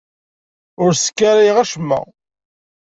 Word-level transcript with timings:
Ur 0.83 0.91
sskarayeɣ 0.95 1.57
acemma. 1.63 1.99